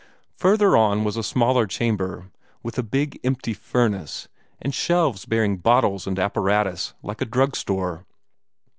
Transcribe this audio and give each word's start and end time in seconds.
Further 0.37 0.75
on 0.75 1.03
was 1.03 1.15
a 1.15 1.21
smaller 1.21 1.67
chamber, 1.67 2.31
with 2.63 2.79
a 2.79 2.81
big 2.81 3.19
empty 3.23 3.53
furnace, 3.53 4.27
and 4.59 4.73
shelves 4.73 5.27
bearing 5.27 5.57
bottles 5.57 6.07
and 6.07 6.17
apparatus 6.17 6.95
like 7.03 7.21
a 7.21 7.25
drugstore. 7.25 8.07